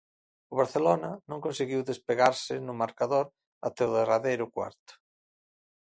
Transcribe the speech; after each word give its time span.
O 0.53 0.55
Barcelona 0.61 1.11
non 1.29 1.43
conseguiu 1.45 1.81
despegarse 1.83 2.53
no 2.65 2.73
marcador 2.81 3.25
ata 3.67 3.83
o 3.89 3.93
derradeiro 3.95 4.45
cuarto. 4.55 4.93